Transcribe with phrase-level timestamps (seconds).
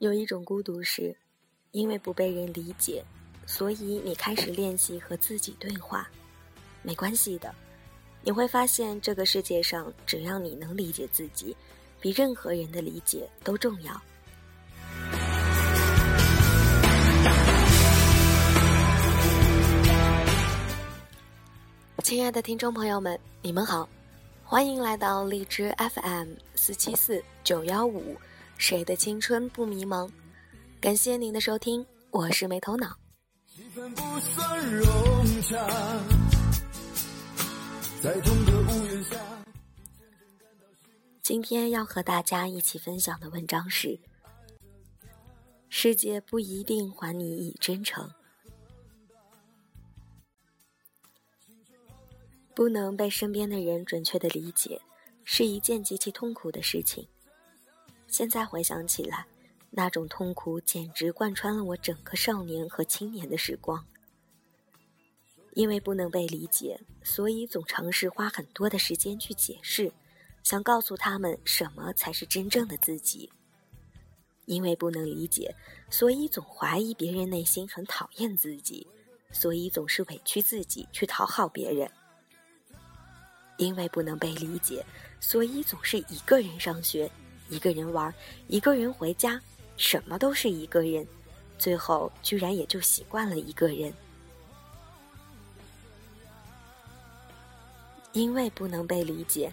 [0.00, 1.14] 有一种孤独是，
[1.72, 3.04] 因为不被人理解，
[3.44, 6.08] 所以你开始练习和自己对话。
[6.80, 7.54] 没关系的，
[8.22, 11.54] 你会发现这个世界上，只要你能理解自己，
[12.00, 13.92] 比任何人的理解都重要。
[22.02, 23.86] 亲爱的听众朋友们，你们好，
[24.44, 28.16] 欢迎来到荔枝 FM 四七四九幺五。
[28.60, 30.06] 谁的青春不迷茫？
[30.82, 32.94] 感谢您的收听，我是没头脑。
[41.22, 43.98] 今天要和大家一起分享的文章是：
[45.70, 48.10] 世界不一定还你以真诚。
[52.54, 54.82] 不能被身边的人准确的理解，
[55.24, 57.08] 是一件极其痛苦的事情。
[58.10, 59.24] 现在回想起来，
[59.70, 63.86] 那种痛苦简直贯穿了我整个少年和青年的时光。
[65.54, 69.92] 因为不能被理解，所以总尝试花很多的时间去解释，
[70.42, 73.30] 想告诉他们什么才是真正的自己。
[74.46, 75.54] 因为不能理解，
[75.88, 78.86] 所以总怀疑别人内心很讨厌自己，
[79.30, 81.88] 所以总是委屈自己去讨好别人。
[83.56, 84.84] 因为不能被理解，
[85.20, 87.10] 所以总是一个人上学。
[87.50, 88.12] 一个人玩，
[88.48, 89.38] 一个人回家，
[89.76, 91.06] 什么都是一个人，
[91.58, 93.92] 最后居然也就习惯了一个人。
[98.12, 99.52] 因为不能被理解，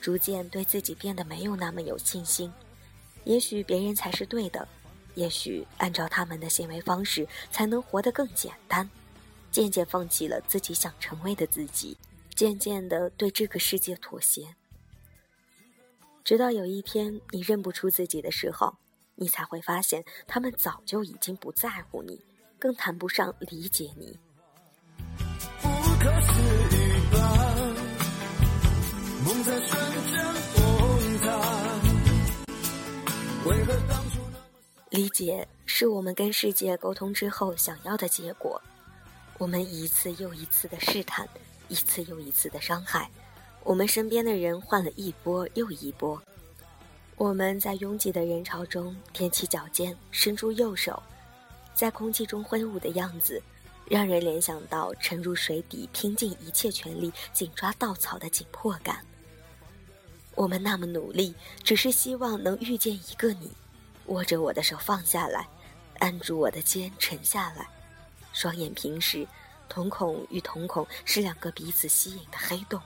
[0.00, 2.52] 逐渐对自己变得没有那么有信心。
[3.24, 4.66] 也许别人才是对的，
[5.14, 8.88] 也许按照他们的行为方式才能活得更简单。
[9.50, 11.96] 渐渐放弃了自己想成为的自己，
[12.34, 14.54] 渐渐的对这个世界妥协。
[16.26, 18.76] 直到有一天你认不出自己的时候，
[19.14, 22.20] 你才会发现他们早就已经不在乎你，
[22.58, 24.18] 更谈不上理解你。
[34.90, 38.60] 理解是我们跟世界沟通之后想要的结果。
[39.38, 41.28] 我们一次又一次的试探，
[41.68, 43.08] 一次又一次的伤害。
[43.66, 46.22] 我们身边的人换了一波又一波，
[47.16, 51.02] 我们在拥挤的人潮中踮起脚尖，伸出右手，
[51.74, 53.42] 在空气中挥舞的样子，
[53.84, 59.04] 让人联想到沉入水底、拼尽一切全力紧抓稻草的紧迫感。
[60.36, 61.34] 我们那么努力，
[61.64, 63.50] 只是希望能遇见一个你，
[64.06, 65.44] 握着我的手放下来，
[65.98, 67.68] 按住我的肩沉下来，
[68.32, 69.26] 双眼平视，
[69.68, 72.80] 瞳孔与瞳孔是两个彼此吸引的黑洞。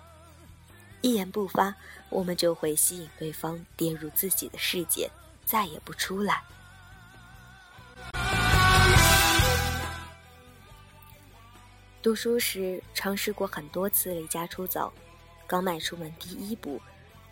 [1.03, 1.75] 一言不发，
[2.11, 5.11] 我们就会吸引对方跌入自己的世界，
[5.47, 6.43] 再也不出来。
[12.03, 14.93] 读书时尝试过很多次离家出走，
[15.47, 16.81] 刚迈出门第一步，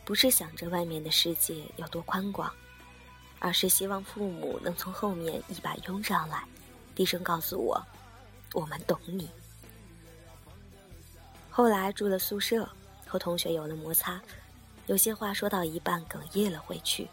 [0.05, 2.51] 不是想着外面的世界有多宽广，
[3.39, 6.43] 而是希望父母能从后面一把拥上来，
[6.95, 7.83] 低声告诉我
[8.55, 9.29] ：“我们懂你。”
[11.51, 12.67] 后来住了宿舍。
[13.09, 14.21] 和同学有了摩擦，
[14.87, 17.09] 有些话说到一半哽咽了回去。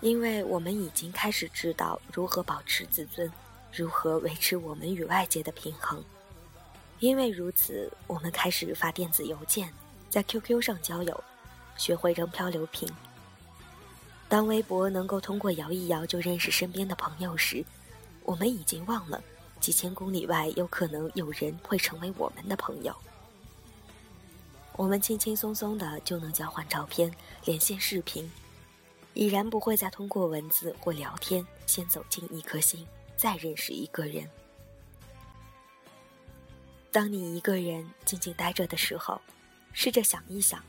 [0.00, 3.32] 因为我们已经开始知道如何保持自尊，
[3.72, 6.04] 如何维持我们与外界的平衡。
[6.98, 9.72] 因为如此，我们开始发电子邮件，
[10.10, 11.24] 在 QQ 上交友，
[11.76, 12.88] 学会扔漂流瓶。
[14.28, 17.64] 当微博能够通过摇一摇就认识身边的朋友时，
[18.24, 19.22] 我们已经忘了
[19.60, 22.94] 几千公里外有可能有人会成为我们的朋友。
[24.76, 27.12] 我们轻轻松松的就能交换照片、
[27.44, 28.28] 连线视频，
[29.12, 32.84] 已然不会再通过文字或聊天先走进一颗心，
[33.16, 34.28] 再认识一个人。
[36.90, 39.20] 当你一个人静静待着的时候，
[39.72, 40.60] 试着想一想，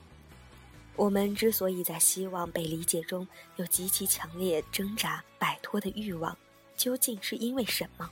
[0.96, 6.38] 我们之所以在希望被理解中有极其强烈挣扎摆脱的欲望，
[6.78, 8.08] 究竟是因为什么？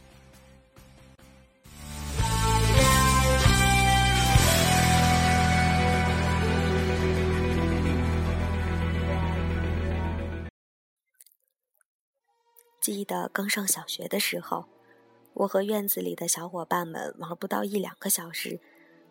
[12.83, 14.65] 记得刚上小学的时候，
[15.33, 18.59] 我和院子里的小伙伴们玩不到一两个小时，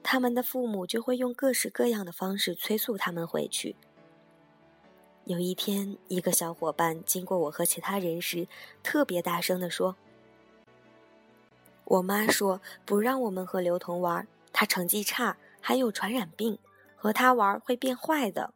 [0.03, 3.75] 他们的父母就会用各式各样的方式催促他们回去。
[5.25, 8.47] 有一天，一个小伙伴经过我和其他人时，
[8.83, 9.97] 特别大声地说
[11.87, 16.59] ：“我妈说不让我们和刘同玩，他成绩差，还有传染病，
[16.95, 18.53] 和他玩会变坏的。”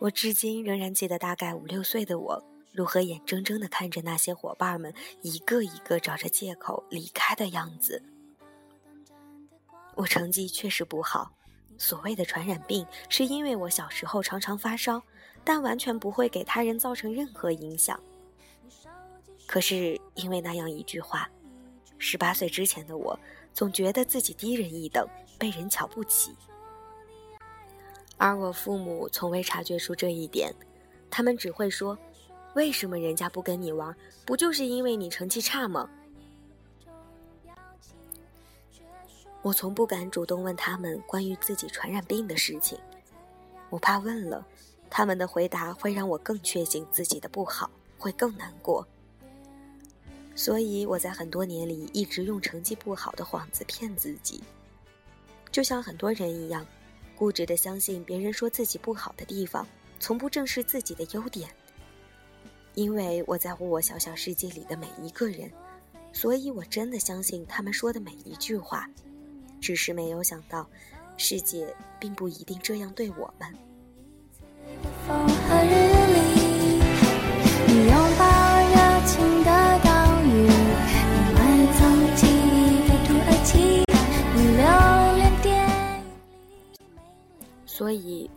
[0.00, 2.44] 我至今仍然记得，大概五六岁的我。
[2.76, 4.92] 如何眼睁睁地看着那些伙伴们
[5.22, 8.02] 一个一个找着借口离开的样子。
[9.94, 11.32] 我成绩确实不好，
[11.78, 15.02] 所谓的传染病是因为我小时候常常发烧，
[15.42, 17.98] 但完全不会给他人造成任何影响。
[19.46, 21.30] 可是因为那样一句话，
[21.96, 23.18] 十八岁之前的我
[23.54, 25.08] 总觉得自己低人一等，
[25.38, 26.36] 被人瞧不起。
[28.18, 30.54] 而我父母从未察觉出这一点，
[31.08, 31.98] 他们只会说。
[32.56, 33.94] 为什么人家不跟你玩？
[34.24, 35.86] 不就是因为你成绩差吗？
[39.42, 42.78] 我从不敢主动问他们关于自己传染病的事情，
[43.68, 44.42] 我怕问了，
[44.88, 48.88] 他们的回答会让我更确信自己的不好，会更难过。
[50.34, 54.42] 所以我在很多年里一直用成绩不好的幌子骗自己，
[55.52, 56.66] 就像很多人一样，
[57.14, 59.66] 固执的相信别人说自己不好的地方，
[60.00, 61.50] 从不正视自己的优点。
[62.76, 65.50] 因为我在乎我小小世界里的每一个人，
[66.12, 68.88] 所以我真的相信他们说的每一句话。
[69.62, 70.68] 只是没有想到，
[71.16, 75.35] 世界并不一定这样对我们。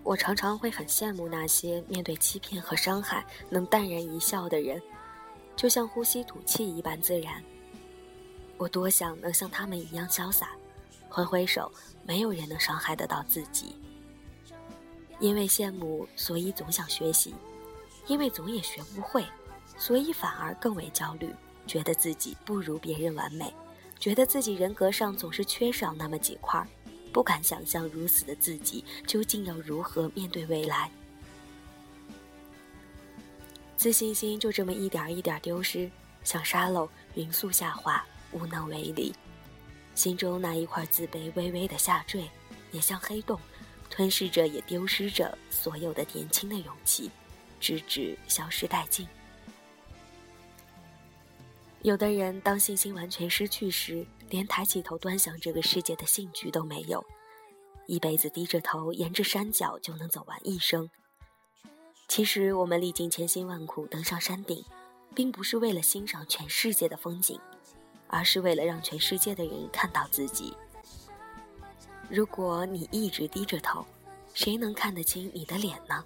[0.09, 4.81] 我常常会很羡慕那些面对欺骗和伤害能淡然一笑的人，
[5.55, 7.39] 就像呼吸吐气一般自然。
[8.57, 10.49] 我多想能像他们一样潇洒，
[11.07, 11.71] 挥挥手，
[12.01, 13.75] 没有人能伤害得到自己。
[15.19, 17.31] 因为羡慕，所以总想学习；
[18.07, 19.23] 因为总也学不会，
[19.77, 21.31] 所以反而更为焦虑，
[21.67, 23.53] 觉得自己不如别人完美，
[23.99, 26.67] 觉得自己人格上总是缺少那么几块儿。
[27.11, 30.89] 不敢想象如此的自己究竟要如何面对未来，
[33.75, 35.89] 自信心就这么一点一点丢失，
[36.23, 39.13] 像沙漏匀速下滑，无能为力。
[39.95, 42.29] 心中那一块自卑微微的下坠，
[42.71, 43.39] 也像黑洞，
[43.89, 47.09] 吞噬着也丢失着所有的年轻的勇气，
[47.59, 49.07] 直至消失殆尽。
[51.81, 57.03] 有的人当信心完全失去时，连抬起头端详这个世界的兴趣都没有，
[57.87, 60.89] 一辈子低着头沿着山脚就能走完一生。
[62.07, 64.63] 其实我们历尽千辛万苦登上山顶，
[65.13, 67.39] 并不是为了欣赏全世界的风景，
[68.07, 70.53] 而是为了让全世界的人看到自己。
[72.09, 73.85] 如果你一直低着头，
[74.33, 76.03] 谁能看得清你的脸呢？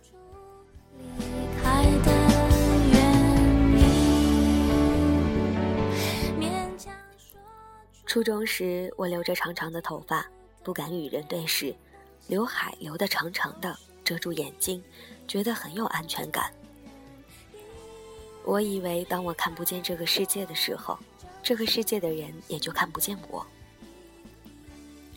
[8.14, 10.24] 初中时，我留着长长的头发，
[10.62, 11.76] 不敢与人对视，
[12.28, 13.76] 刘海留得长长的，
[14.06, 14.84] 遮住眼睛，
[15.28, 16.54] 觉得很有安全感。
[18.46, 20.96] 我以为，当我看不见这个世界的时候，
[21.42, 23.44] 这个世界的人也就看不见我。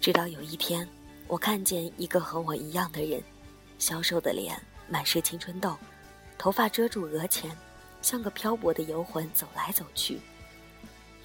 [0.01, 0.89] 直到有一天，
[1.27, 3.23] 我看见一个和我一样的人，
[3.79, 4.59] 消瘦的脸，
[4.89, 5.77] 满是青春痘，
[6.39, 7.55] 头发遮住额前，
[8.01, 10.19] 像个漂泊的游魂走来走去。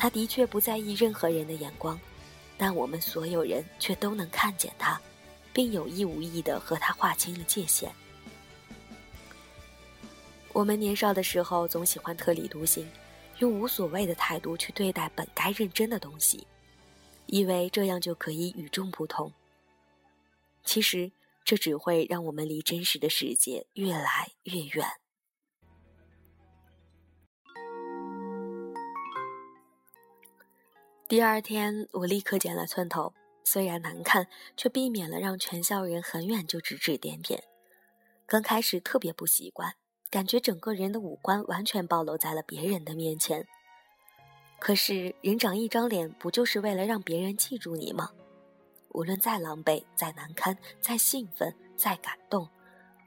[0.02, 2.00] 他的确不在意任何人的眼光，
[2.58, 5.00] 但我们所有人却都能看见他，
[5.54, 7.94] 并有意无意地和他划清了界限。
[10.54, 12.90] 我们年少的时候总喜欢特立独行，
[13.38, 16.48] 用无所谓的态度去对待本该认真的东西，
[17.28, 19.32] 以为这样就可以与众不同。
[20.66, 21.12] 其实，
[21.46, 25.01] 这只会让我们离真实的世界越来越远。
[31.12, 33.14] 第二天，我立刻剪了寸头，
[33.44, 37.44] 虽然难看，却避免了让全校人很远就指指点点。
[38.26, 39.74] 刚开始特别不习惯，
[40.10, 43.46] 感觉整个人的五官完全暴露在了别人的面前。
[44.58, 48.12] 可是，人长一张脸，不就是为了让别人记住你吗？
[48.92, 52.48] 无论再狼狈、再难堪、再兴奋、再感动，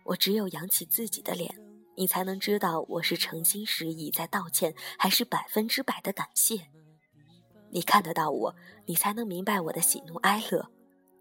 [0.05, 1.59] 我只有扬起自己的脸，
[1.95, 6.69] 你才能知道我是诚心实意在道歉，还是百分之百的感谢。
[7.75, 8.55] 你看得到我，
[8.87, 10.69] 你才能明白我的喜怒哀乐；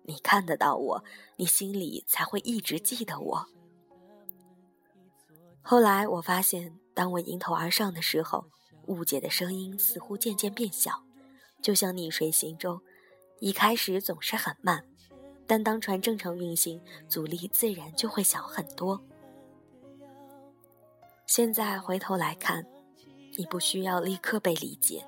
[0.04, 1.04] 你看得到我，
[1.36, 3.48] 你心里才会一直记得我。
[5.64, 8.46] 后来我发现，当我迎头而上的时候，
[8.86, 11.04] 误解的声音似乎渐渐变小，
[11.60, 12.80] 就像逆水行舟，
[13.40, 14.86] 一开始总是很慢，
[15.48, 16.80] 但当船正常运行，
[17.10, 19.04] 阻力自然就会小很多。
[21.26, 22.64] 现在回头来看，
[23.40, 25.04] 你不需要立刻被理解。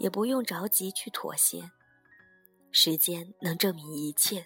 [0.00, 1.70] 也不用着急去妥协，
[2.72, 4.44] 时间能证明一切。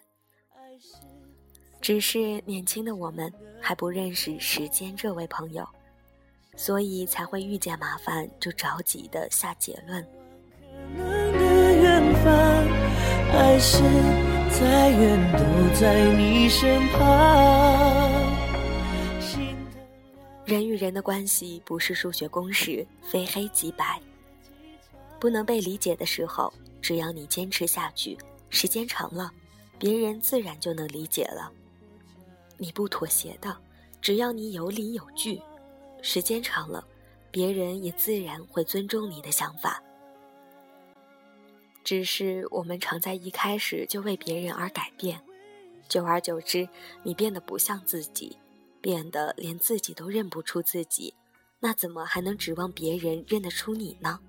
[1.81, 5.65] 只是年轻的我们还不认识时间这位朋友，
[6.57, 10.05] 所以才会遇见麻烦就着急的下结论。
[13.31, 13.79] 还是
[14.59, 15.45] 再远都
[15.79, 16.99] 在你身旁。
[20.45, 24.01] 人与人的关系不是数学公式，非黑即白。
[25.25, 26.53] 不能被理解的时候，
[26.83, 28.15] 只要你坚持下去，
[28.51, 29.33] 时间长了，
[29.79, 31.51] 别人自然就能理解了。
[32.59, 33.57] 你不妥协的，
[34.03, 35.41] 只要你有理有据，
[36.03, 36.87] 时间长了，
[37.31, 39.83] 别人也自然会尊重你的想法。
[41.83, 45.19] 只是我们常在一开始就为别人而改变，
[45.89, 46.69] 久而久之，
[47.03, 48.37] 你变得不像自己，
[48.79, 51.15] 变得连自己都认不出自己，
[51.61, 54.21] 那怎么还能指望别人认得出你呢？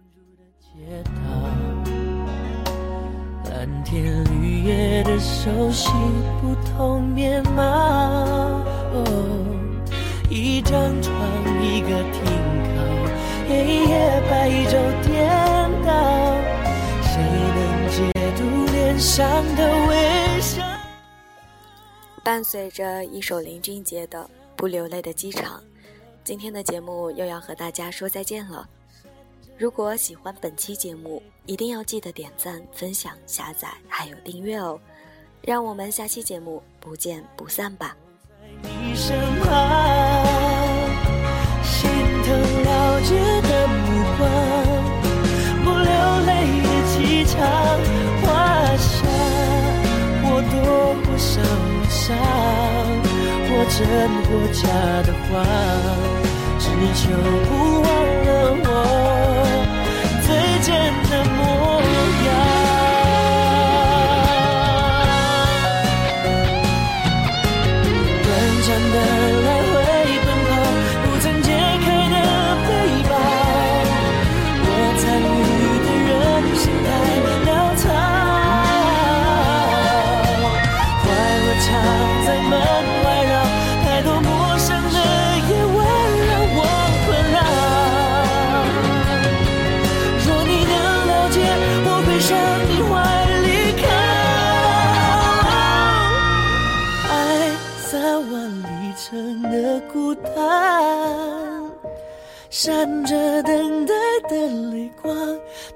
[3.50, 5.90] 蓝天绿叶的熟悉
[6.42, 7.64] 不同面貌，
[8.94, 9.06] 哦
[10.30, 11.14] 一张床，
[11.64, 12.24] 一个停
[12.76, 12.78] 靠，
[13.48, 13.56] 黑
[13.86, 14.72] 夜白昼
[15.04, 15.16] 颠
[15.86, 15.90] 倒。
[17.04, 17.14] 谁
[17.56, 17.98] 能解
[18.38, 18.42] 读
[18.72, 20.62] 脸上的微笑。
[22.24, 24.20] 伴随着一首林俊杰的
[24.56, 25.60] 《不流泪的机场》，
[26.24, 28.68] 今天的节目又要和大家说再见了。
[29.58, 34.78] 如果喜欢本期节目，一定要记得点赞、分享、下载还有订阅哦！
[35.42, 37.96] 让我们下期节目不见不散吧。
[53.68, 53.84] 真
[54.24, 54.62] 或假
[55.02, 55.44] 的话，
[56.60, 57.02] 只求
[57.50, 58.05] 不忘
[60.66, 61.05] 最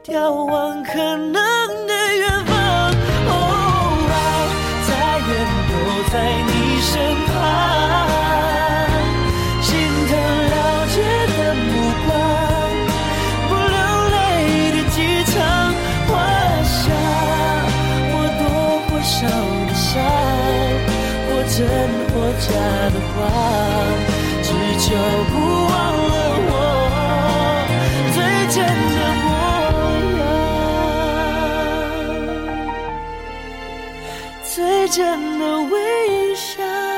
[0.09, 2.55] 眺望可能的远方。
[3.29, 3.31] 哦，
[4.09, 4.13] 爱
[4.87, 4.89] 再
[5.29, 5.31] 远
[5.69, 5.71] 都
[6.11, 6.13] 在
[6.47, 6.51] 你
[6.81, 6.91] 身
[7.27, 7.37] 旁，
[9.61, 9.67] 心
[10.09, 10.11] 疼
[10.49, 10.55] 了
[10.89, 10.97] 解
[11.37, 11.69] 的目
[12.07, 12.09] 光，
[13.49, 13.77] 不流
[14.09, 14.17] 泪
[14.71, 14.97] 的机
[15.31, 15.35] 场
[16.07, 16.09] 画
[16.65, 16.73] 下
[18.09, 18.41] 或多
[18.89, 19.15] 或少
[19.67, 19.93] 的伤，
[21.27, 21.57] 或真
[22.09, 22.49] 或假
[22.89, 23.15] 的谎，
[24.41, 24.47] 只
[24.79, 24.87] 求
[25.29, 25.33] 不
[25.67, 25.71] 忘
[34.51, 36.88] 最真的微笑。